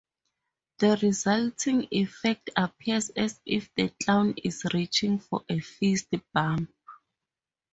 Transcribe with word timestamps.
The 0.79 0.97
resulting 1.03 1.87
effect 1.91 2.49
appears 2.57 3.09
as 3.11 3.39
if 3.45 3.69
the 3.75 3.93
clown 4.01 4.33
is 4.43 4.63
reaching 4.73 5.19
for 5.19 5.45
a 5.47 5.59
fist 5.59 6.07
bump. 6.33 6.73